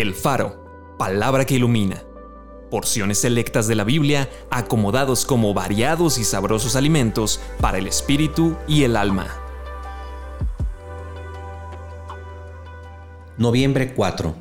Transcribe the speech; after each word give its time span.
El 0.00 0.14
Faro, 0.14 0.94
palabra 0.96 1.44
que 1.44 1.56
ilumina. 1.56 2.04
Porciones 2.70 3.18
selectas 3.18 3.66
de 3.66 3.74
la 3.74 3.82
Biblia 3.82 4.30
acomodados 4.48 5.24
como 5.24 5.54
variados 5.54 6.18
y 6.18 6.24
sabrosos 6.24 6.76
alimentos 6.76 7.40
para 7.60 7.78
el 7.78 7.88
espíritu 7.88 8.54
y 8.68 8.84
el 8.84 8.96
alma. 8.96 9.26
Noviembre 13.38 13.92
4. 13.92 14.36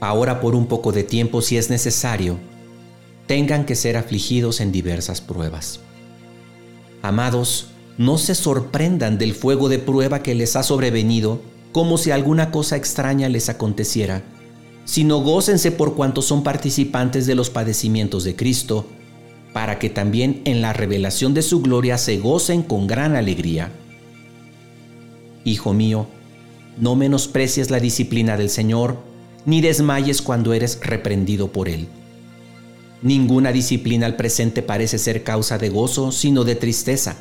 Ahora 0.00 0.40
por 0.40 0.54
un 0.54 0.68
poco 0.68 0.90
de 0.90 1.02
tiempo 1.02 1.42
si 1.42 1.58
es 1.58 1.68
necesario, 1.68 2.38
tengan 3.26 3.66
que 3.66 3.74
ser 3.74 3.98
afligidos 3.98 4.62
en 4.62 4.72
diversas 4.72 5.20
pruebas. 5.20 5.80
Amados, 7.02 7.72
no 7.98 8.16
se 8.16 8.34
sorprendan 8.34 9.18
del 9.18 9.34
fuego 9.34 9.68
de 9.68 9.80
prueba 9.80 10.22
que 10.22 10.34
les 10.34 10.56
ha 10.56 10.62
sobrevenido 10.62 11.42
como 11.74 11.98
si 11.98 12.12
alguna 12.12 12.52
cosa 12.52 12.76
extraña 12.76 13.28
les 13.28 13.48
aconteciera, 13.48 14.22
sino 14.84 15.18
gócense 15.18 15.72
por 15.72 15.96
cuanto 15.96 16.22
son 16.22 16.44
participantes 16.44 17.26
de 17.26 17.34
los 17.34 17.50
padecimientos 17.50 18.22
de 18.22 18.36
Cristo, 18.36 18.86
para 19.52 19.80
que 19.80 19.90
también 19.90 20.40
en 20.44 20.62
la 20.62 20.72
revelación 20.72 21.34
de 21.34 21.42
su 21.42 21.62
gloria 21.62 21.98
se 21.98 22.18
gocen 22.18 22.62
con 22.62 22.86
gran 22.86 23.16
alegría. 23.16 23.72
Hijo 25.42 25.74
mío, 25.74 26.06
no 26.78 26.94
menosprecies 26.94 27.72
la 27.72 27.80
disciplina 27.80 28.36
del 28.36 28.50
Señor, 28.50 28.96
ni 29.44 29.60
desmayes 29.60 30.22
cuando 30.22 30.52
eres 30.52 30.78
reprendido 30.80 31.50
por 31.50 31.68
Él. 31.68 31.88
Ninguna 33.02 33.50
disciplina 33.50 34.06
al 34.06 34.14
presente 34.14 34.62
parece 34.62 34.98
ser 34.98 35.24
causa 35.24 35.58
de 35.58 35.70
gozo, 35.70 36.12
sino 36.12 36.44
de 36.44 36.54
tristeza, 36.54 37.16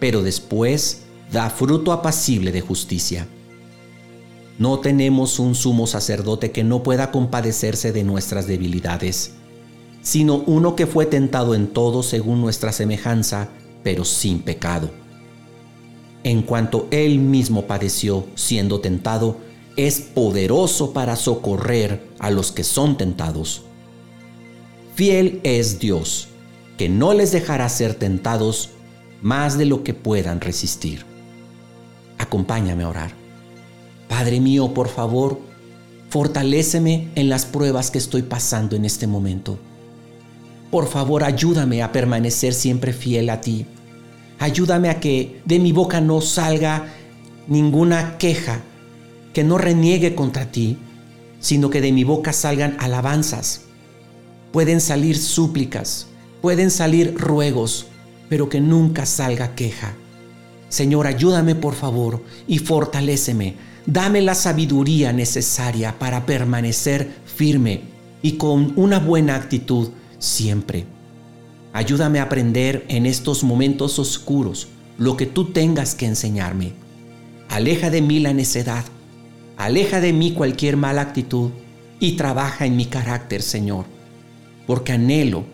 pero 0.00 0.22
después 0.22 1.02
da 1.30 1.50
fruto 1.50 1.92
apacible 1.92 2.50
de 2.50 2.62
justicia. 2.62 3.28
No 4.58 4.78
tenemos 4.78 5.38
un 5.40 5.54
sumo 5.54 5.86
sacerdote 5.86 6.52
que 6.52 6.62
no 6.62 6.82
pueda 6.82 7.10
compadecerse 7.10 7.92
de 7.92 8.04
nuestras 8.04 8.46
debilidades, 8.46 9.32
sino 10.02 10.36
uno 10.46 10.76
que 10.76 10.86
fue 10.86 11.06
tentado 11.06 11.54
en 11.54 11.66
todo 11.66 12.02
según 12.02 12.40
nuestra 12.40 12.70
semejanza, 12.70 13.48
pero 13.82 14.04
sin 14.04 14.40
pecado. 14.40 14.90
En 16.22 16.42
cuanto 16.42 16.86
él 16.90 17.18
mismo 17.18 17.66
padeció 17.66 18.26
siendo 18.36 18.80
tentado, 18.80 19.38
es 19.76 20.00
poderoso 20.00 20.92
para 20.92 21.16
socorrer 21.16 22.06
a 22.20 22.30
los 22.30 22.52
que 22.52 22.62
son 22.62 22.96
tentados. 22.96 23.62
Fiel 24.94 25.40
es 25.42 25.80
Dios, 25.80 26.28
que 26.78 26.88
no 26.88 27.12
les 27.12 27.32
dejará 27.32 27.68
ser 27.68 27.94
tentados 27.94 28.70
más 29.20 29.58
de 29.58 29.64
lo 29.64 29.82
que 29.82 29.94
puedan 29.94 30.40
resistir. 30.40 31.04
Acompáñame 32.18 32.84
a 32.84 32.88
orar. 32.88 33.23
Padre 34.16 34.38
mío, 34.38 34.72
por 34.72 34.86
favor, 34.86 35.40
fortaléceme 36.08 37.08
en 37.16 37.28
las 37.28 37.46
pruebas 37.46 37.90
que 37.90 37.98
estoy 37.98 38.22
pasando 38.22 38.76
en 38.76 38.84
este 38.84 39.08
momento. 39.08 39.58
Por 40.70 40.86
favor, 40.86 41.24
ayúdame 41.24 41.82
a 41.82 41.90
permanecer 41.90 42.54
siempre 42.54 42.92
fiel 42.92 43.28
a 43.28 43.40
ti. 43.40 43.66
Ayúdame 44.38 44.88
a 44.88 45.00
que 45.00 45.42
de 45.44 45.58
mi 45.58 45.72
boca 45.72 46.00
no 46.00 46.20
salga 46.20 46.94
ninguna 47.48 48.16
queja, 48.16 48.60
que 49.32 49.42
no 49.42 49.58
reniegue 49.58 50.14
contra 50.14 50.52
ti, 50.52 50.78
sino 51.40 51.68
que 51.68 51.80
de 51.80 51.90
mi 51.90 52.04
boca 52.04 52.32
salgan 52.32 52.76
alabanzas. 52.78 53.62
Pueden 54.52 54.80
salir 54.80 55.18
súplicas, 55.18 56.06
pueden 56.40 56.70
salir 56.70 57.16
ruegos, 57.16 57.86
pero 58.28 58.48
que 58.48 58.60
nunca 58.60 59.06
salga 59.06 59.56
queja. 59.56 59.96
Señor, 60.74 61.06
ayúdame 61.06 61.54
por 61.54 61.74
favor 61.74 62.24
y 62.48 62.58
fortaléceme 62.58 63.54
Dame 63.86 64.22
la 64.22 64.34
sabiduría 64.34 65.12
necesaria 65.12 65.98
para 65.98 66.24
permanecer 66.24 67.16
firme 67.26 67.82
y 68.22 68.32
con 68.32 68.72
una 68.76 68.98
buena 68.98 69.36
actitud 69.36 69.90
siempre. 70.18 70.86
Ayúdame 71.74 72.18
a 72.18 72.24
aprender 72.24 72.86
en 72.88 73.04
estos 73.04 73.44
momentos 73.44 74.00
oscuros 74.00 74.68
lo 74.96 75.16
que 75.16 75.26
tú 75.26 75.52
tengas 75.52 75.94
que 75.94 76.06
enseñarme. 76.06 76.72
Aleja 77.50 77.90
de 77.90 78.00
mí 78.00 78.20
la 78.20 78.32
necedad, 78.32 78.84
aleja 79.58 80.00
de 80.00 80.12
mí 80.12 80.32
cualquier 80.32 80.76
mala 80.76 81.02
actitud 81.02 81.50
y 82.00 82.12
trabaja 82.12 82.64
en 82.64 82.74
mi 82.74 82.86
carácter, 82.86 83.42
Señor, 83.42 83.84
porque 84.66 84.92
anhelo 84.92 85.44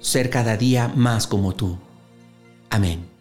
ser 0.00 0.30
cada 0.30 0.56
día 0.56 0.90
más 0.96 1.28
como 1.28 1.54
tú. 1.54 1.76
Amén. 2.70 3.13